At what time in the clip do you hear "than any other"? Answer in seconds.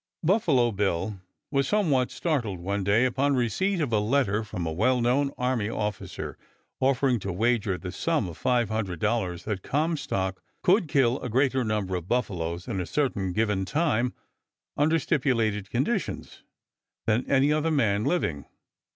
17.05-17.69